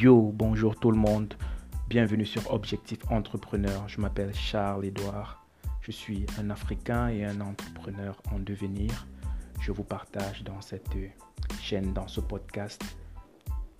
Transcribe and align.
Yo, 0.00 0.32
bonjour 0.34 0.74
tout 0.74 0.90
le 0.90 0.96
monde. 0.96 1.34
Bienvenue 1.88 2.26
sur 2.26 2.52
Objectif 2.52 2.98
Entrepreneur. 3.10 3.88
Je 3.88 4.00
m'appelle 4.00 4.34
Charles 4.34 4.86
Edouard. 4.86 5.46
Je 5.82 5.92
suis 5.92 6.26
un 6.36 6.50
Africain 6.50 7.08
et 7.10 7.24
un 7.24 7.40
entrepreneur 7.40 8.20
en 8.32 8.40
devenir. 8.40 9.06
Je 9.60 9.70
vous 9.70 9.84
partage 9.84 10.42
dans 10.42 10.60
cette 10.60 10.96
chaîne, 11.60 11.92
dans 11.92 12.08
ce 12.08 12.20
podcast, 12.20 12.82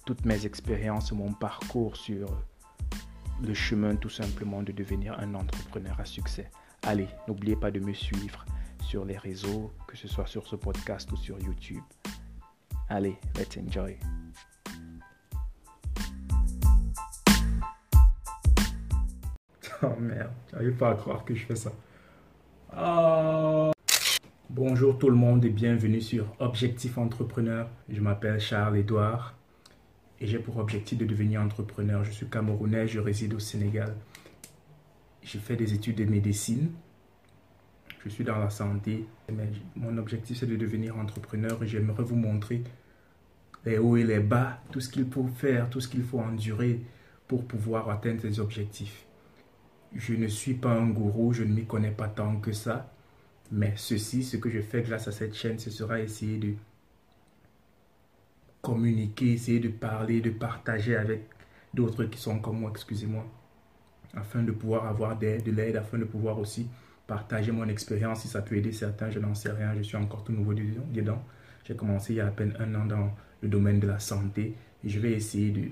toutes 0.06 0.24
mes 0.24 0.46
expériences, 0.46 1.10
mon 1.10 1.32
parcours 1.32 1.96
sur 1.96 2.28
le 3.42 3.52
chemin 3.52 3.96
tout 3.96 4.08
simplement 4.08 4.62
de 4.62 4.70
devenir 4.70 5.18
un 5.18 5.34
entrepreneur 5.34 5.98
à 5.98 6.04
succès. 6.04 6.48
Allez, 6.82 7.08
n'oubliez 7.26 7.56
pas 7.56 7.72
de 7.72 7.80
me 7.80 7.92
suivre 7.92 8.44
sur 8.84 9.04
les 9.04 9.18
réseaux, 9.18 9.72
que 9.88 9.96
ce 9.96 10.06
soit 10.06 10.26
sur 10.26 10.46
ce 10.46 10.54
podcast 10.54 11.10
ou 11.10 11.16
sur 11.16 11.40
YouTube. 11.40 11.82
Allez, 12.88 13.18
let's 13.36 13.58
enjoy. 13.58 13.98
Oh 19.86 20.00
merde, 20.00 20.30
j'arrive 20.50 20.76
pas 20.76 20.92
à 20.92 20.94
croire 20.94 21.24
que 21.26 21.34
je 21.34 21.44
fais 21.44 21.56
ça. 21.56 21.70
Ah. 22.72 23.70
Bonjour 24.48 24.98
tout 24.98 25.10
le 25.10 25.16
monde 25.16 25.44
et 25.44 25.50
bienvenue 25.50 26.00
sur 26.00 26.34
Objectif 26.38 26.96
Entrepreneur. 26.96 27.68
Je 27.90 28.00
m'appelle 28.00 28.40
Charles 28.40 28.78
Edouard 28.78 29.34
et 30.20 30.26
j'ai 30.26 30.38
pour 30.38 30.56
objectif 30.56 30.96
de 30.96 31.04
devenir 31.04 31.42
entrepreneur. 31.42 32.02
Je 32.02 32.12
suis 32.12 32.26
camerounais, 32.26 32.88
je 32.88 32.98
réside 32.98 33.34
au 33.34 33.38
Sénégal. 33.38 33.94
J'ai 35.22 35.38
fait 35.38 35.56
des 35.56 35.74
études 35.74 35.96
de 35.96 36.04
médecine. 36.06 36.70
Je 38.02 38.08
suis 38.08 38.24
dans 38.24 38.38
la 38.38 38.48
santé. 38.48 39.06
Mon 39.76 39.98
objectif 39.98 40.38
c'est 40.38 40.46
de 40.46 40.56
devenir 40.56 40.96
entrepreneur 40.96 41.62
et 41.62 41.66
j'aimerais 41.66 42.04
vous 42.04 42.16
montrer 42.16 42.62
les 43.66 43.76
hauts 43.76 43.96
et 43.98 44.04
les 44.04 44.20
bas, 44.20 44.60
tout 44.72 44.80
ce 44.80 44.88
qu'il 44.88 45.10
faut 45.10 45.26
faire, 45.26 45.68
tout 45.68 45.80
ce 45.80 45.88
qu'il 45.88 46.04
faut 46.04 46.20
endurer 46.20 46.80
pour 47.28 47.44
pouvoir 47.44 47.90
atteindre 47.90 48.22
ses 48.22 48.40
objectifs. 48.40 49.04
Je 49.94 50.14
ne 50.14 50.26
suis 50.28 50.54
pas 50.54 50.72
un 50.72 50.88
gourou, 50.88 51.32
je 51.32 51.44
ne 51.44 51.52
m'y 51.52 51.66
connais 51.66 51.90
pas 51.90 52.08
tant 52.08 52.36
que 52.36 52.52
ça. 52.52 52.92
Mais 53.52 53.74
ceci, 53.76 54.24
ce 54.24 54.36
que 54.36 54.50
je 54.50 54.60
fais 54.60 54.82
grâce 54.82 55.08
à 55.08 55.12
cette 55.12 55.34
chaîne, 55.34 55.58
ce 55.58 55.70
sera 55.70 56.00
essayer 56.00 56.38
de 56.38 56.54
communiquer, 58.62 59.32
essayer 59.34 59.60
de 59.60 59.68
parler, 59.68 60.20
de 60.20 60.30
partager 60.30 60.96
avec 60.96 61.28
d'autres 61.74 62.04
qui 62.04 62.18
sont 62.18 62.38
comme 62.40 62.60
moi, 62.60 62.70
excusez-moi, 62.70 63.24
afin 64.14 64.42
de 64.42 64.52
pouvoir 64.52 64.86
avoir 64.86 65.18
de 65.18 65.50
l'aide, 65.50 65.76
afin 65.76 65.98
de 65.98 66.04
pouvoir 66.04 66.38
aussi 66.38 66.68
partager 67.06 67.52
mon 67.52 67.68
expérience. 67.68 68.22
Si 68.22 68.28
ça 68.28 68.42
peut 68.42 68.56
aider 68.56 68.72
certains, 68.72 69.10
je 69.10 69.18
n'en 69.18 69.34
sais 69.34 69.50
rien, 69.50 69.74
je 69.76 69.82
suis 69.82 69.96
encore 69.96 70.24
tout 70.24 70.32
nouveau 70.32 70.54
dedans. 70.54 71.22
J'ai 71.64 71.76
commencé 71.76 72.14
il 72.14 72.16
y 72.16 72.20
a 72.20 72.26
à 72.26 72.30
peine 72.30 72.54
un 72.58 72.74
an 72.74 72.86
dans 72.86 73.10
le 73.42 73.48
domaine 73.48 73.80
de 73.80 73.86
la 73.86 73.98
santé 73.98 74.54
et 74.82 74.88
je 74.88 74.98
vais 75.00 75.12
essayer 75.12 75.50
de, 75.50 75.68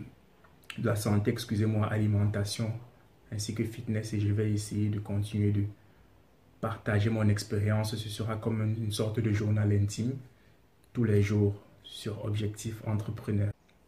de 0.79 0.87
la 0.87 0.97
santé, 0.97 1.31
excusez-moi, 1.31 1.87
alimentation, 1.87 2.73
ainsi 3.33 3.55
que 3.55 3.65
fitness 3.65 4.13
et 4.13 4.21
je 4.21 4.33
vais 4.33 4.51
essayer 4.51 4.89
de 4.89 4.99
continuer 4.99 5.53
de 5.53 5.65
partager 6.61 7.11
mon 7.11 7.29
expérience. 7.29 7.97
Ce 7.97 8.09
sera 8.09 8.37
comme 8.37 8.63
une 8.63 8.93
sorte 8.93 9.21
de 9.21 9.33
journal 9.33 9.73
intime 9.73 10.13
tous 10.93 11.05
les 11.05 11.23
jours 11.23 11.55
sur 11.85 12.25
Objectif 12.25 12.77
Entrepreneur. 12.87 13.52